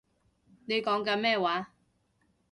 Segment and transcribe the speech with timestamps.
[0.65, 1.75] 你講緊咩話